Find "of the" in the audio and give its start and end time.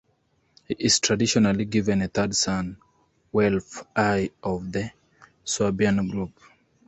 4.41-4.89